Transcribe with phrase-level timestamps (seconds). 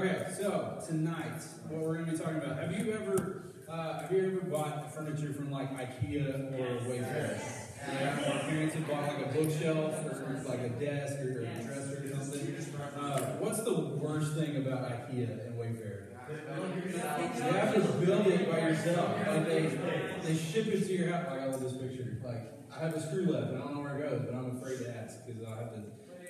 [0.00, 2.56] Okay, so tonight, what we're going to be talking about.
[2.58, 7.38] Have you ever, uh, have you ever bought furniture from like IKEA or Wayfair?
[7.86, 12.02] Yeah, my parents have bought like a bookshelf or like a desk or, a dresser
[12.02, 12.56] or something.
[12.98, 16.04] Uh, what's the worst thing about IKEA and Wayfair?
[17.36, 19.18] You have to build it by yourself.
[19.26, 19.78] Like they,
[20.22, 21.26] they ship it to your house.
[21.28, 22.16] Like I love this picture.
[22.24, 24.56] Like I have a screw left and I don't know where it goes, but I'm
[24.56, 25.82] afraid to ask because I have to.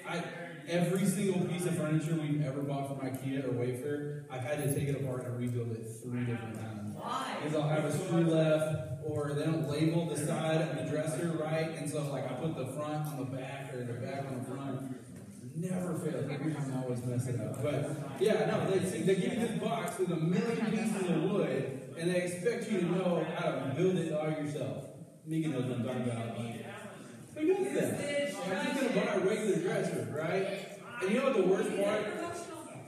[0.09, 4.63] I every single piece of furniture we've ever bought from IKEA or Wayfair, I've had
[4.63, 6.95] to take it apart and rebuild it three different times.
[6.95, 7.37] Why?
[7.43, 11.37] Because I'll have a screw left, or they don't label the side of the dresser
[11.41, 14.39] right, and so like I put the front on the back or the back on
[14.39, 14.97] the front.
[15.57, 16.31] Never fails.
[16.31, 17.63] Every time I always mess it up.
[17.63, 21.95] But yeah, no, they, they give you this box with a million pieces of wood,
[21.99, 24.85] and they expect you to know how to build it all yourself.
[25.27, 26.39] Megan knows what I'm talking about.
[27.41, 28.35] Who does that?
[28.45, 30.79] I'm just gonna buy a regular dresser, right?
[31.03, 32.01] And you know what the worst part?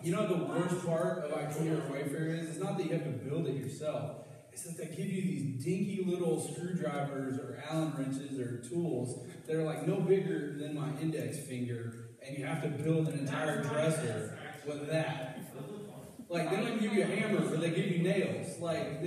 [0.02, 2.50] You know what the worst part of IKEA or Wayfair is?
[2.50, 4.26] It's not that you have to build it yourself.
[4.52, 9.56] It's that they give you these dinky little screwdrivers or Allen wrenches or tools that
[9.56, 13.62] are like no bigger than my index finger, and you have to build an entire
[13.62, 15.38] dresser with that.
[16.28, 18.58] Like they don't even give you a hammer, but they give you nails.
[18.60, 19.00] Like,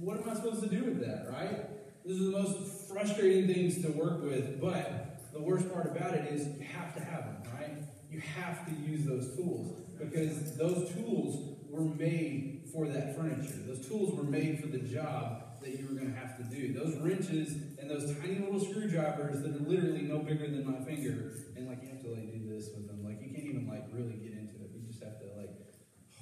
[0.00, 1.68] what am I supposed to do with that, right?
[2.04, 6.32] This is the most frustrating things to work with, but the worst part about it
[6.32, 7.78] is you have to have them, right?
[8.10, 13.60] You have to use those tools because those tools were made for that furniture.
[13.66, 16.72] Those tools were made for the job that you were going to have to do.
[16.74, 21.32] Those wrenches and those tiny little screwdrivers that are literally no bigger than my finger,
[21.56, 23.04] and like you have to like do this with them.
[23.04, 24.70] Like you can't even like really get into it.
[24.74, 25.54] You just have to like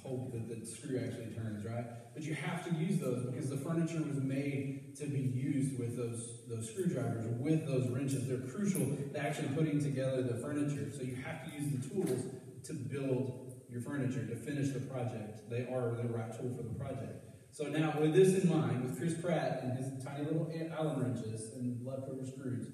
[0.03, 1.85] hope that the screw actually turns, right?
[2.13, 5.95] But you have to use those because the furniture was made to be used with
[5.95, 8.27] those, those screwdrivers, with those wrenches.
[8.27, 10.91] They're crucial to actually putting together the furniture.
[10.95, 12.25] So you have to use the tools
[12.65, 15.49] to build your furniture, to finish the project.
[15.49, 17.23] They are the right tool for the project.
[17.53, 21.53] So now, with this in mind, with Chris Pratt and his tiny little Allen wrenches
[21.53, 22.67] and leftover screws,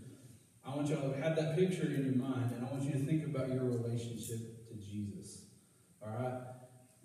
[0.65, 2.99] I want you to have that picture in your mind, and I want you to
[2.99, 5.45] think about your relationship to Jesus.
[6.01, 6.56] All right?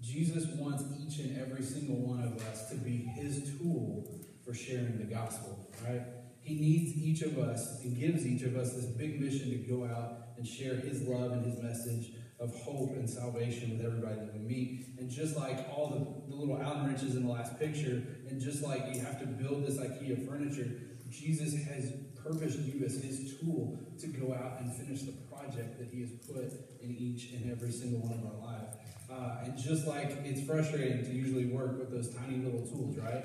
[0.03, 4.99] Jesus wants each and every single one of us to be his tool for sharing
[4.99, 6.03] the gospel, right?
[6.41, 9.85] He needs each of us and gives each of us this big mission to go
[9.85, 14.35] out and share his love and his message of hope and salvation with everybody that
[14.35, 14.87] we meet.
[14.99, 18.65] And just like all the, the little Allen wrenches in the last picture, and just
[18.65, 20.69] like you have to build this IKEA furniture,
[21.09, 25.89] Jesus has purposed you as his tool to go out and finish the project that
[25.93, 26.53] he has put
[26.83, 28.77] in each and every single one of our lives.
[29.13, 33.25] Uh, and just like it's frustrating to usually work with those tiny little tools, right?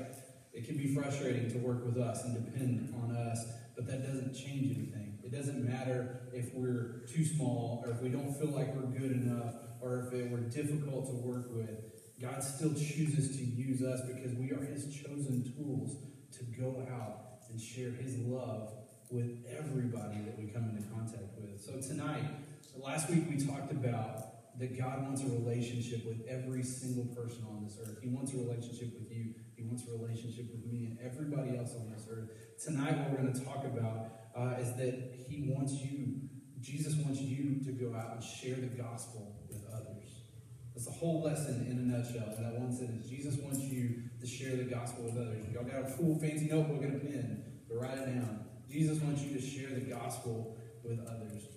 [0.51, 4.33] It can be frustrating to work with us and depend on us, but that doesn't
[4.33, 5.19] change anything.
[5.23, 9.11] It doesn't matter if we're too small or if we don't feel like we're good
[9.11, 11.79] enough or if it, we're difficult to work with.
[12.19, 15.97] God still chooses to use us because we are his chosen tools
[16.37, 18.73] to go out and share his love
[19.09, 21.61] with everybody that we come into contact with.
[21.61, 22.23] So tonight,
[22.77, 27.63] last week we talked about that God wants a relationship with every single person on
[27.63, 27.99] this earth.
[28.01, 29.35] He wants a relationship with you.
[29.55, 32.29] He wants a relationship with me and everybody else on this earth.
[32.63, 36.21] Tonight, what we're going to talk about uh, is that He wants you,
[36.59, 40.23] Jesus wants you to go out and share the gospel with others.
[40.73, 42.33] That's the whole lesson in a nutshell.
[42.37, 45.45] In that one sentence, Jesus wants you to share the gospel with others.
[45.53, 48.45] Y'all got a cool, fancy notebook and a pen, but write it down.
[48.69, 51.56] Jesus wants you to share the gospel with others.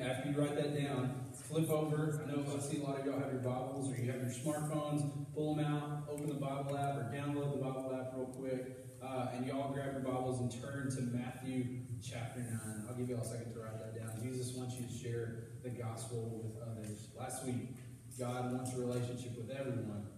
[0.00, 2.22] After you write that down, flip over.
[2.22, 4.30] I know I see a lot of y'all have your Bibles or you have your
[4.30, 5.10] smartphones.
[5.34, 8.76] Pull them out, open the Bible app, or download the Bible app real quick.
[9.02, 12.86] Uh, and y'all grab your Bibles and turn to Matthew chapter 9.
[12.88, 14.20] I'll give you all a second to write that down.
[14.22, 17.08] Jesus wants you to share the gospel with others.
[17.18, 17.76] Last week,
[18.18, 20.08] God wants a relationship with everyone.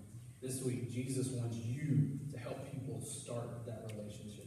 [0.43, 4.38] This week, Jesus wants you to help people start that relationship.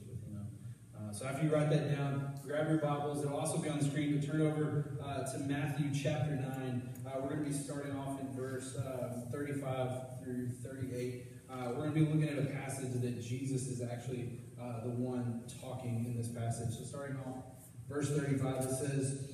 [1.01, 3.23] Uh, so after you write that down, grab your Bibles.
[3.23, 6.89] It'll also be on the screen, but turn over uh, to Matthew chapter 9.
[7.05, 11.27] Uh, we're going to be starting off in verse uh, 35 through 38.
[11.49, 14.89] Uh, we're going to be looking at a passage that Jesus is actually uh, the
[14.89, 16.77] one talking in this passage.
[16.77, 17.43] So starting off,
[17.89, 19.27] verse 35, it says,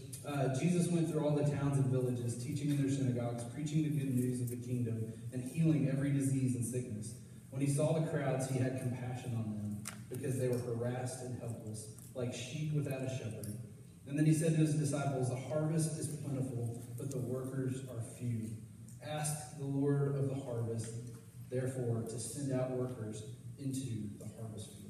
[0.59, 4.13] Jesus went through all the towns and villages, teaching in their synagogues, preaching the good
[4.13, 7.13] news of the kingdom, and healing every disease and sickness.
[7.49, 9.66] When he saw the crowds, he had compassion on them,
[10.09, 13.53] because they were harassed and helpless, like sheep without a shepherd.
[14.07, 18.01] And then he said to his disciples, The harvest is plentiful, but the workers are
[18.17, 18.49] few.
[19.05, 20.91] Ask the Lord of the harvest,
[21.49, 23.23] therefore, to send out workers
[23.59, 24.87] into the harvest field.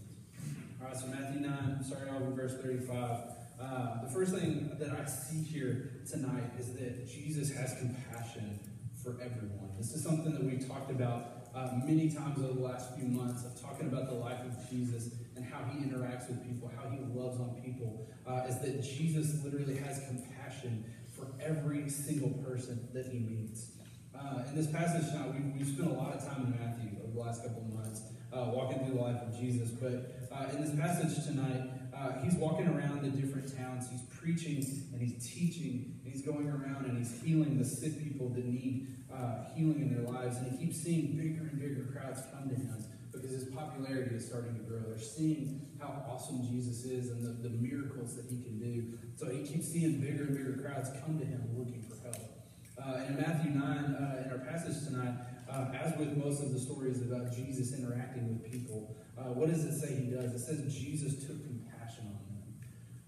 [0.79, 3.19] All right, so Matthew 9, starting off in verse 35.
[3.59, 8.59] Uh, the first thing that I see here tonight is that Jesus has compassion
[9.03, 9.71] for everyone.
[9.77, 13.43] This is something that we've talked about uh, many times over the last few months
[13.43, 16.99] of talking about the life of Jesus and how he interacts with people, how he
[17.13, 18.07] loves on people.
[18.27, 23.71] Uh, is that Jesus literally has compassion for every single person that he meets.
[24.13, 27.13] Uh, in this passage tonight, we, we've spent a lot of time in Matthew over
[27.13, 28.01] the last couple of months,
[28.33, 29.69] uh, walking through the life of Jesus.
[29.69, 33.89] But uh, in this passage tonight, uh, he's walking around the different towns.
[33.89, 34.57] He's preaching
[34.93, 35.99] and he's teaching.
[36.03, 39.93] And he's going around and he's healing the sick people that need uh, healing in
[39.93, 40.37] their lives.
[40.37, 44.27] And he keeps seeing bigger and bigger crowds come to him because his popularity is
[44.27, 44.79] starting to grow.
[44.87, 48.97] They're seeing how awesome Jesus is and the, the miracles that he can do.
[49.15, 52.33] So he keeps seeing bigger and bigger crowds come to him looking for help.
[52.77, 55.15] Uh, in Matthew 9, uh, in our passage tonight,
[55.49, 59.65] uh, as with most of the stories about Jesus interacting with people, uh, what does
[59.65, 60.35] it say he does?
[60.35, 61.46] It says Jesus took.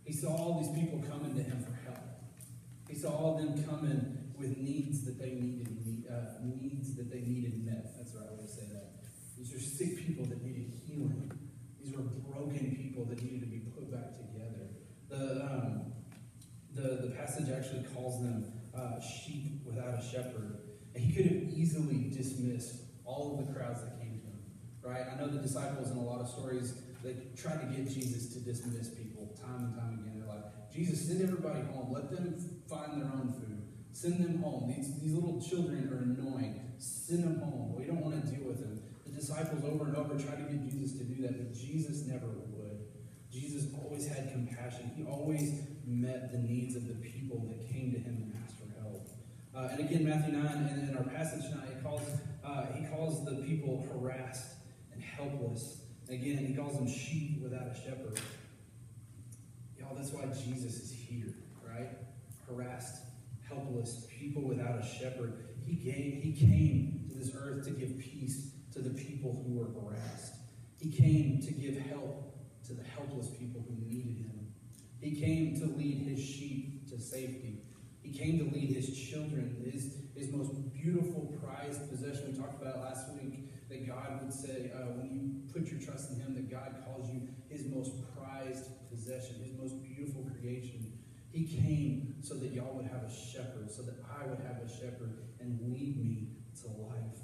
[0.09, 2.03] He saw all these people coming to him for help.
[2.89, 7.63] He saw all them coming with needs that they needed, uh, needs that they needed
[7.63, 7.95] met.
[7.95, 9.06] That's the right way to say that.
[9.38, 11.31] These are sick people that needed healing.
[11.79, 14.73] These were broken people that needed to be put back together.
[15.09, 15.94] The, um,
[16.73, 20.57] the, the passage actually calls them uh, sheep without a shepherd.
[20.95, 24.41] And he could have easily dismissed all of the crowds that came to him,
[24.81, 25.06] right?
[25.13, 26.73] I know the disciples in a lot of stories,
[27.03, 29.08] they tried to get Jesus to dismiss people
[29.49, 30.21] time and time again.
[30.21, 31.91] They're like, Jesus, send everybody home.
[31.91, 32.37] Let them
[32.69, 33.63] find their own food.
[33.91, 34.71] Send them home.
[34.75, 36.61] These, these little children are annoying.
[36.77, 37.75] Send them home.
[37.75, 40.69] We don't want to deal with them The disciples over and over tried to get
[40.69, 42.85] Jesus to do that, but Jesus never would.
[43.31, 44.91] Jesus always had compassion.
[44.95, 48.81] He always met the needs of the people that came to him and asked for
[48.81, 49.09] help.
[49.55, 52.07] Uh, and again, Matthew 9, and in our passage tonight, he calls,
[52.43, 54.53] uh, he calls the people harassed
[54.93, 55.81] and helpless.
[56.09, 58.19] Again, he calls them sheep without a shepherd.
[59.89, 61.33] Y'all, that's why Jesus is here,
[61.68, 61.89] right?
[62.47, 63.01] Harassed,
[63.47, 65.45] helpless, people without a shepherd.
[65.65, 69.81] He, gave, he came to this earth to give peace to the people who were
[69.81, 70.36] harassed.
[70.80, 72.36] He came to give help
[72.68, 74.53] to the helpless people who needed him.
[75.00, 77.63] He came to lead his sheep to safety.
[78.03, 82.31] He came to lead his children, his, his most beautiful, prized possession.
[82.31, 86.12] We talked about last week that God would say, uh, when you put your trust
[86.12, 90.94] in him, that God calls you his most prized possession, his most beautiful creation.
[91.31, 94.68] He came so that y'all would have a shepherd, so that I would have a
[94.68, 96.30] shepherd and lead me
[96.62, 97.21] to life.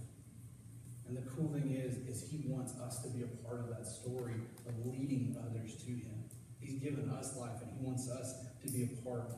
[1.08, 3.86] And the cool thing is, is he wants us to be a part of that
[3.86, 6.26] story of leading others to him.
[6.60, 9.32] He's given us life, and he wants us to be a part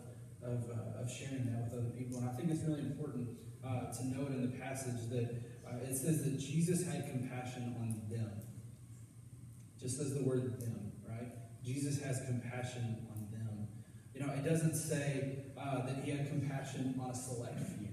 [0.44, 2.20] of, uh, of sharing that with other people.
[2.20, 3.30] And I think it's really important
[3.66, 8.02] uh, to note in the passage that uh, it says that Jesus had compassion on
[8.10, 8.32] them.
[9.80, 11.30] Just as the word them, right?
[11.64, 13.68] Jesus has compassion on them.
[14.14, 17.90] You know, it doesn't say uh, that he had compassion on a select few.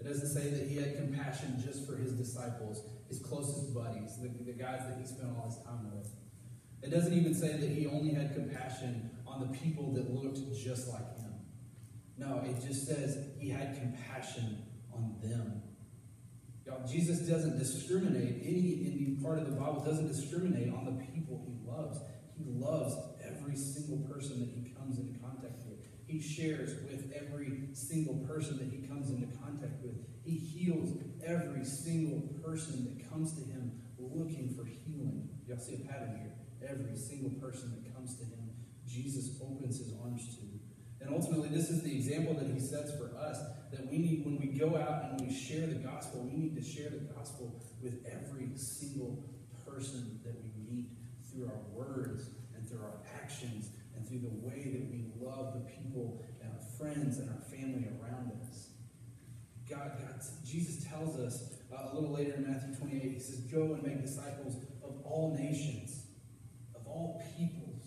[0.00, 4.28] It doesn't say that he had compassion just for his disciples, his closest buddies, the,
[4.44, 6.10] the guys that he spent all his time with.
[6.82, 10.88] It doesn't even say that he only had compassion on the people that looked just
[10.88, 11.34] like him.
[12.18, 14.64] No, it just says he had compassion
[14.94, 15.62] on them.
[16.88, 18.42] Jesus doesn't discriminate.
[18.42, 21.98] Any, any part of the Bible doesn't discriminate on the people he loves.
[22.36, 25.78] He loves every single person that he comes into contact with.
[26.06, 29.94] He shares with every single person that he comes into contact with.
[30.24, 35.28] He heals every single person that comes to him looking for healing.
[35.46, 36.68] Y'all see a pattern here.
[36.68, 38.50] Every single person that comes to him,
[38.86, 40.42] Jesus opens his arms to.
[41.06, 43.38] And ultimately, this is the example that he sets for us
[43.70, 46.62] that we need, when we go out and we share the gospel, we need to
[46.64, 49.22] share the gospel with every single
[49.64, 50.88] person that we meet
[51.30, 55.70] through our words and through our actions and through the way that we love the
[55.70, 58.70] people and our friends and our family around us.
[59.70, 63.74] God, God Jesus tells us uh, a little later in Matthew 28, he says, Go
[63.74, 66.06] and make disciples of all nations,
[66.74, 67.82] of all peoples,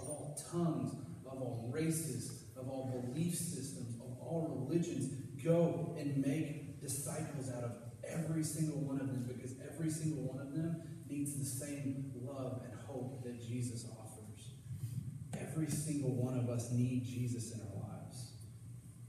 [0.00, 0.92] of all tongues,
[1.26, 5.12] of all races, of all belief systems, of all religions.
[5.42, 7.72] Go and make disciples out of
[8.06, 12.62] every single one of them because every single one of them needs the same love
[12.64, 14.50] and hope that Jesus offers.
[15.38, 18.32] Every single one of us need Jesus in our lives.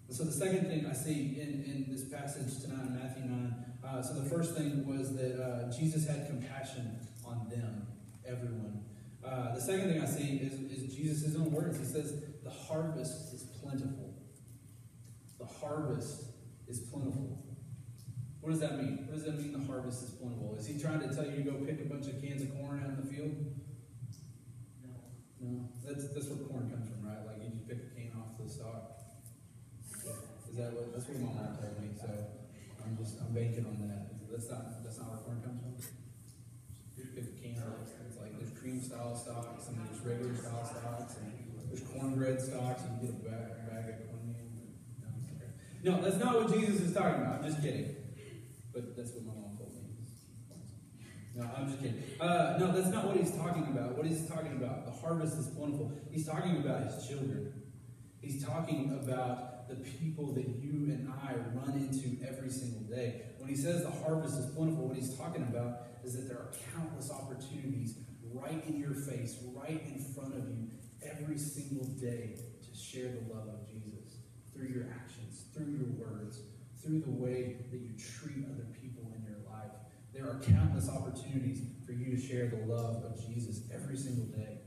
[0.10, 4.02] So the second thing I see in, in this passage tonight in Matthew 9, uh,
[4.02, 7.88] so the first thing was that uh, Jesus had compassion on them,
[8.26, 8.84] everyone.
[9.24, 11.78] Uh, the second thing I see is, is Jesus' own words.
[11.78, 12.14] He says,
[12.52, 14.14] the harvest is plentiful.
[15.40, 16.24] The harvest
[16.68, 17.40] is plentiful.
[18.42, 19.08] What does that mean?
[19.08, 20.56] What does that mean the harvest is plentiful?
[20.60, 22.84] Is he trying to tell you to go pick a bunch of cans of corn
[22.84, 23.36] out in the field?
[25.40, 27.24] No, that's that's where corn comes from, right?
[27.26, 29.00] Like you just pick a can off the stalk.
[30.52, 30.92] Is that what?
[30.92, 31.96] That's what my mom told me.
[31.96, 32.12] So
[32.84, 34.12] I'm just, I'm banking on that.
[34.28, 35.80] That's not, that's not where corn comes from.
[36.98, 37.56] You pick a can,
[37.88, 42.42] it's it's like, there's cream style stocks, and there's regular style stocks, and there's cornbread
[42.42, 44.36] stocks, and you get a bag, bag of cornmeal.
[45.84, 45.98] No.
[45.98, 47.96] No, that's not what Jesus is talking about, I'm just kidding.
[48.74, 49.82] But that's what my mom told me.
[51.36, 52.04] No, I'm just kidding.
[52.20, 53.96] Uh, no, that's not what he's talking about.
[53.96, 55.92] What he's talking about, the harvest is plentiful.
[56.12, 57.54] He's talking about his children.
[58.20, 63.22] He's talking about the people that you and I run into every single day.
[63.38, 66.52] When he says the harvest is plentiful, what he's talking about is that there are
[66.76, 67.96] countless opportunities
[68.34, 70.70] right in your face, right in front of you,
[71.04, 74.18] every single day to share the love of Jesus
[74.54, 76.40] through your actions, through your words,
[76.82, 79.72] through the way that you treat other people in your life.
[80.14, 84.60] There are countless opportunities for you to share the love of Jesus every single day.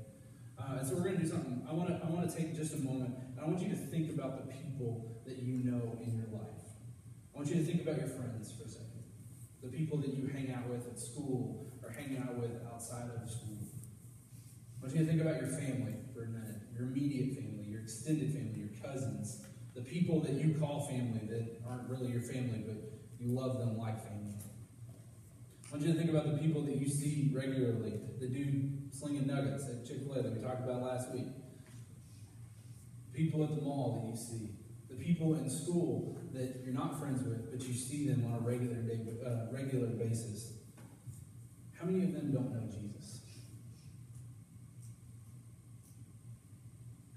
[0.58, 1.66] Uh, and so we're going to do something.
[1.68, 3.14] I want to I want to take just a moment.
[3.36, 6.64] And I want you to think about the people that you know in your life.
[7.34, 9.02] I want you to think about your friends for a second.
[9.62, 13.28] The people that you hang out with at school or hang out with outside of
[13.28, 13.58] school.
[14.78, 16.62] I want you to think about your family for a minute.
[16.74, 19.44] Your immediate family, your extended family, your cousins,
[19.74, 22.76] the people that you call family that aren't really your family, but
[23.18, 24.34] you love them like family.
[25.66, 29.26] I want you to think about the people that you see regularly, the dude slinging
[29.26, 31.26] nuggets at Chick fil A that we talked about last week.
[33.12, 34.50] People at the mall that you see.
[34.88, 38.40] The people in school that you're not friends with, but you see them on a
[38.40, 40.52] regular day, uh, regular basis.
[41.72, 43.03] How many of them don't know Jesus?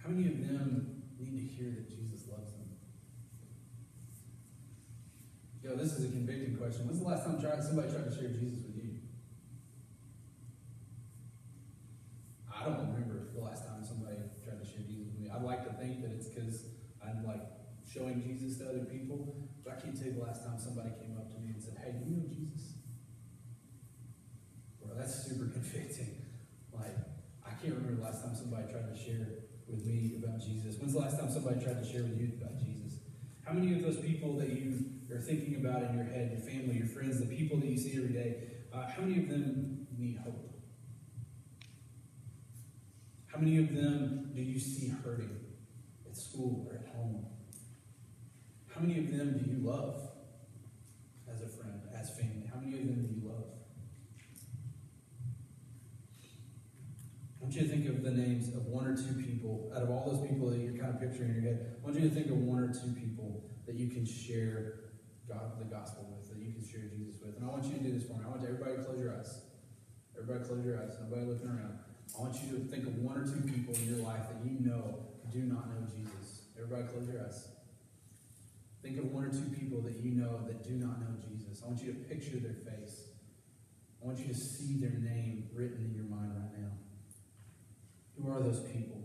[0.07, 2.79] How many of them need to hear that Jesus loves them?
[5.61, 6.87] Yo, this is a convicting question.
[6.87, 9.03] When's the last time somebody tried to share Jesus with you?
[12.47, 14.15] I don't remember the last time somebody
[14.47, 15.27] tried to share Jesus with me.
[15.27, 16.71] I'd like to think that it's because
[17.03, 17.43] I'm like
[17.83, 19.35] showing Jesus to other people,
[19.65, 21.83] but I can't tell you the last time somebody came up to me and said,
[21.83, 22.79] Hey, do you know Jesus?
[24.79, 26.23] Bro, that's super convicting.
[26.71, 26.95] Like,
[27.43, 30.79] I can't remember the last time somebody tried to share with me about Jesus.
[30.79, 32.99] When's the last time somebody tried to share with you about Jesus?
[33.45, 36.77] How many of those people that you are thinking about in your head, your family,
[36.77, 38.43] your friends, the people that you see every day,
[38.73, 40.53] uh, how many of them need hope?
[43.27, 45.37] How many of them do you see hurting
[46.05, 47.27] at school or at home?
[48.73, 50.09] How many of them do you love
[51.31, 52.49] as a friend, as family?
[52.51, 53.56] How many of them do you love?
[57.47, 60.03] Want you to think of the names of one or two people, out of all
[60.03, 62.27] those people that you're kind of picturing in your head, I want you to think
[62.27, 64.91] of one or two people that you can share
[65.31, 67.39] God, the gospel with, that you can share Jesus with.
[67.39, 68.27] And I want you to do this for me.
[68.27, 69.47] I want everybody to close your eyes.
[70.19, 70.99] Everybody close your eyes.
[70.99, 71.79] Nobody looking around.
[72.11, 74.59] I want you to think of one or two people in your life that you
[74.59, 76.51] know do not know Jesus.
[76.59, 77.47] Everybody close your eyes.
[78.83, 81.63] Think of one or two people that you know that do not know Jesus.
[81.63, 83.07] I want you to picture their face.
[84.03, 86.75] I want you to see their name written in your mind right now.
[88.21, 89.01] Who are those people?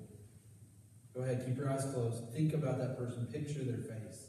[1.14, 2.33] Go ahead, keep your eyes closed.
[2.33, 3.26] Think about that person.
[3.26, 4.26] Picture their face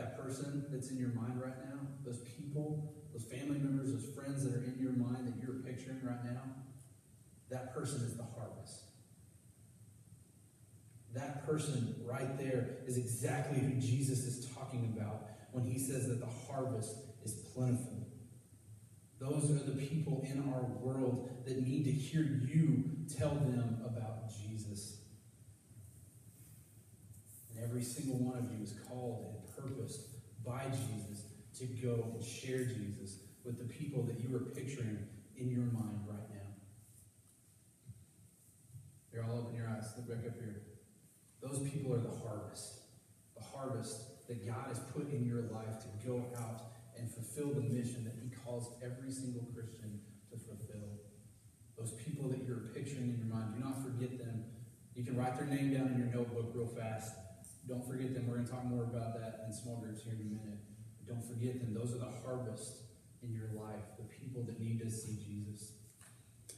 [0.00, 4.44] that person that's in your mind right now, those people, those family members, those friends
[4.44, 6.40] that are in your mind that you're picturing right now,
[7.50, 8.84] that person is the harvest.
[11.12, 16.20] That person right there is exactly who Jesus is talking about when he says that
[16.20, 18.06] the harvest is plentiful.
[19.30, 22.82] Those are the people in our world that need to hear you
[23.16, 25.02] tell them about Jesus.
[27.54, 30.00] And every single one of you is called and purposed
[30.44, 31.26] by Jesus
[31.58, 34.98] to go and share Jesus with the people that you are picturing
[35.36, 36.50] in your mind right now.
[39.12, 39.92] You're all open your eyes.
[39.96, 40.62] Look back up here.
[41.40, 42.80] Those people are the harvest.
[43.36, 46.69] The harvest that God has put in your life to go out
[47.00, 51.00] and fulfill the mission that He calls every single Christian to fulfill.
[51.76, 54.44] Those people that you're picturing in your mind, do not forget them.
[54.94, 57.16] You can write their name down in your notebook real fast.
[57.66, 58.28] Don't forget them.
[58.28, 60.60] We're going to talk more about that in small groups here in a minute.
[61.00, 61.72] But don't forget them.
[61.72, 62.84] Those are the harvest
[63.22, 65.72] in your life, the people that need to see Jesus.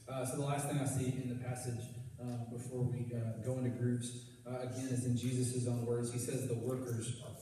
[0.07, 1.79] Uh, so the last thing I see in the passage
[2.21, 6.11] uh, before we uh, go into groups, uh, again, is in Jesus' own words.
[6.11, 7.32] He says, The workers are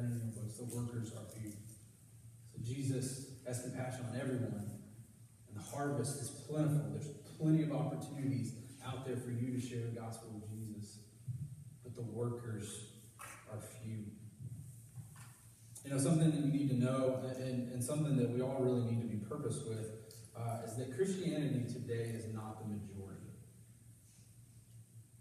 [0.00, 0.56] in your books.
[0.58, 1.52] The workers are few.
[2.52, 4.70] So Jesus has compassion on everyone.
[5.48, 6.90] And the harvest is plentiful.
[6.92, 8.54] There's plenty of opportunities
[8.86, 10.98] out there for you to share the gospel of Jesus
[11.86, 12.86] but the workers
[13.52, 14.04] are few.
[15.84, 18.82] You know, something that you need to know, and, and something that we all really
[18.82, 19.86] need to be purpose with,
[20.36, 23.30] uh, is that Christianity today is not the majority.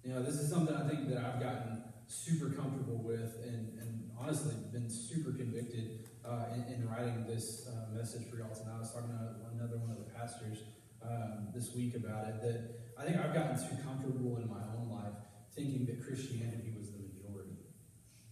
[0.03, 4.04] You know, this is something I think that I've gotten super comfortable with, and, and
[4.19, 8.75] honestly been super convicted uh, in, in writing this uh, message for y'all tonight.
[8.77, 10.59] I was talking to another one of the pastors
[11.03, 12.41] um, this week about it.
[12.41, 12.59] That
[12.97, 15.13] I think I've gotten too comfortable in my own life
[15.55, 17.55] thinking that Christianity was the majority,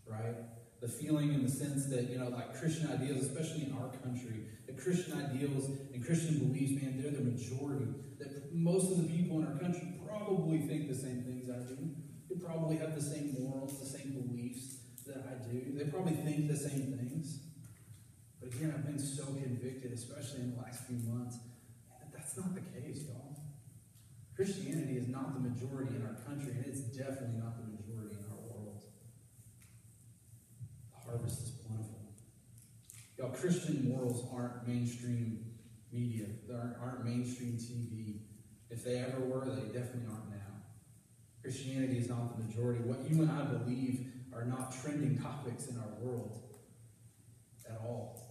[0.05, 0.35] right?
[0.81, 4.43] The feeling in the sense that, you know, like Christian ideals, especially in our country,
[4.67, 7.87] that Christian ideals and Christian beliefs, man, they're the majority.
[8.19, 11.77] That most of the people in our country probably think the same things I do.
[12.29, 14.73] They probably have the same morals, the same beliefs
[15.05, 15.77] that I do.
[15.77, 17.39] They probably think the same things.
[18.39, 21.38] But again, I've been so convicted, especially in the last few months,
[21.89, 23.38] that that's not the case, y'all.
[24.36, 28.25] Christianity is not the majority in our country, and it's definitely not the majority in
[28.31, 28.83] our world.
[30.91, 32.00] The harvest is plentiful.
[33.17, 35.45] Y'all, Christian morals aren't mainstream
[35.91, 36.25] media.
[36.48, 38.22] They aren't, aren't mainstream TV.
[38.69, 40.38] If they ever were, they definitely aren't now.
[41.41, 42.81] Christianity is not the majority.
[42.81, 46.39] What you and I believe are not trending topics in our world
[47.69, 48.23] at all.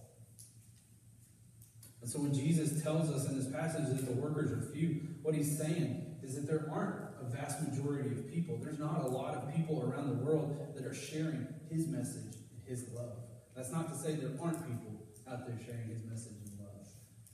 [2.01, 5.33] And so when Jesus tells us in this passage that the workers are few, what
[5.33, 8.59] he's saying is that there aren't a vast majority of people.
[8.61, 12.61] There's not a lot of people around the world that are sharing his message and
[12.65, 13.23] his love.
[13.55, 16.87] That's not to say there aren't people out there sharing his message and love.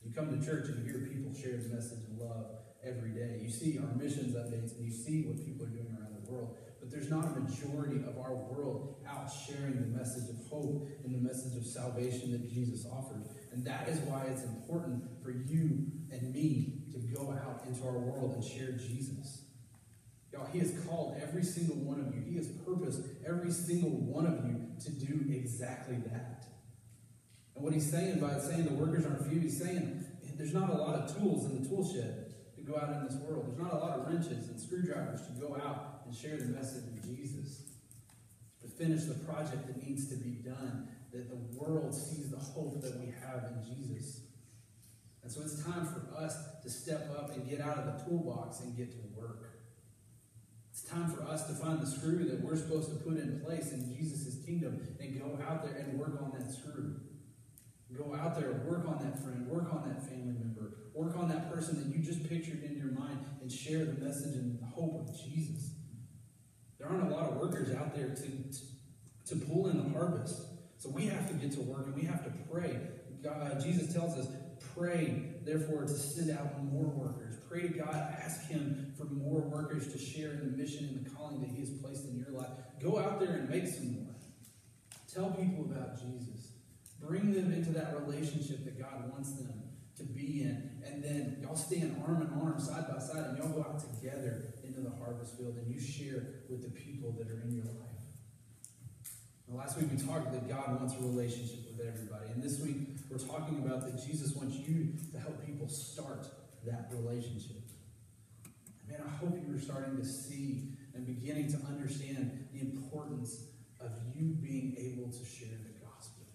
[0.05, 2.45] You come to church and you hear people share his message and love
[2.83, 3.39] every day.
[3.41, 6.57] You see our missions updates and you see what people are doing around the world.
[6.91, 11.19] There's not a majority of our world out sharing the message of hope and the
[11.19, 13.25] message of salvation that Jesus offered.
[13.51, 17.97] And that is why it's important for you and me to go out into our
[17.97, 19.43] world and share Jesus.
[20.33, 24.25] Y'all, He has called every single one of you, He has purposed every single one
[24.25, 26.45] of you to do exactly that.
[27.55, 30.05] And what He's saying by saying the workers aren't few, He's saying
[30.37, 33.15] there's not a lot of tools in the tool shed to go out in this
[33.15, 33.45] world.
[33.47, 36.87] There's not a lot of wrenches and screwdrivers to go out and share the message
[36.87, 37.61] of Jesus.
[38.61, 42.81] To finish the project that needs to be done that the world sees the hope
[42.81, 44.21] that we have in Jesus.
[45.21, 48.61] And so it's time for us to step up and get out of the toolbox
[48.61, 49.51] and get to work.
[50.71, 53.71] It's time for us to find the screw that we're supposed to put in place
[53.71, 56.95] in Jesus' kingdom and go out there and work on that screw.
[57.95, 61.53] Go out there, work on that friend, work on that family member, work on that
[61.53, 65.07] person that you just pictured in your mind and share the message and the hope
[65.07, 65.71] of Jesus.
[66.79, 70.41] There aren't a lot of workers out there to, to, pull in the harvest.
[70.77, 72.79] So we have to get to work and we have to pray.
[73.21, 74.27] God, Jesus tells us,
[74.75, 77.35] pray, therefore, to send out more workers.
[77.49, 81.09] Pray to God, ask Him for more workers to share in the mission and the
[81.09, 82.49] calling that He has placed in your life.
[82.81, 84.15] Go out there and make some more.
[85.13, 86.53] Tell people about Jesus.
[87.01, 89.68] Bring them into that relationship that God wants them
[89.99, 90.81] to be in.
[90.85, 94.55] And then y'all stand arm in arm, side by side, and y'all go out together
[94.63, 97.89] into the harvest field and you share with the people that are in your life.
[99.51, 102.29] Last week we talked that God wants a relationship with everybody.
[102.31, 102.77] And this week
[103.09, 106.27] we're talking about that Jesus wants you to help people start
[106.65, 107.57] that relationship.
[108.87, 113.47] Man, I hope you are starting to see and beginning to understand the importance
[113.79, 116.25] of you being able to share the gospel.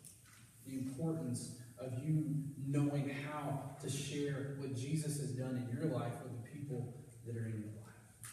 [0.67, 2.25] The importance of you
[2.67, 6.95] knowing how to share what Jesus has done in your life with the people
[7.27, 8.33] that are in your life.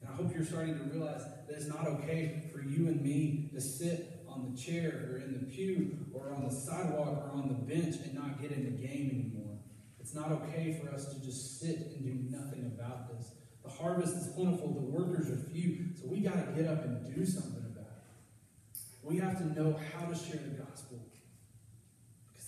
[0.00, 3.50] And I hope you're starting to realize that it's not okay for you and me
[3.54, 7.48] to sit on the chair or in the pew or on the sidewalk or on
[7.48, 9.58] the bench and not get in the game anymore.
[10.00, 13.32] It's not okay for us to just sit and do nothing about this.
[13.62, 17.14] The harvest is plentiful, the workers are few, so we got to get up and
[17.14, 18.78] do something about it.
[19.02, 21.00] We have to know how to share the gospel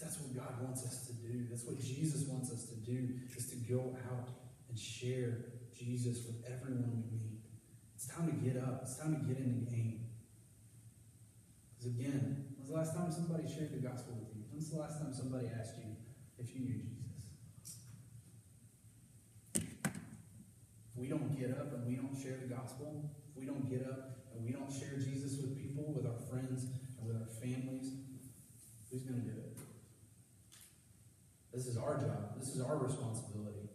[0.00, 1.46] that's what God wants us to do.
[1.50, 4.28] That's what Jesus wants us to do is to go out
[4.68, 5.44] and share
[5.76, 7.40] Jesus with everyone we meet.
[7.94, 8.80] It's time to get up.
[8.82, 10.06] It's time to get in the game.
[11.76, 14.44] Because again, when's the last time somebody shared the gospel with you?
[14.50, 15.96] When's the last time somebody asked you
[16.38, 17.76] if you knew Jesus?
[19.54, 23.84] If we don't get up and we don't share the gospel, if we don't get
[23.84, 26.66] up and we don't share Jesus with people, with our friends,
[26.98, 27.92] and with our families,
[28.90, 29.69] who's going to do it?
[31.52, 32.38] This is our job.
[32.38, 33.68] This is our responsibility.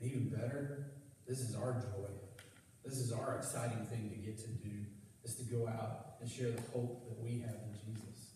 [0.00, 0.92] And even better,
[1.26, 2.10] this is our joy.
[2.84, 4.84] This is our exciting thing to get to do,
[5.24, 8.32] is to go out and share the hope that we have in Jesus.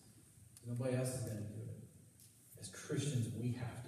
[0.65, 1.83] Nobody else is going to do it.
[2.59, 3.86] As Christians, we have to.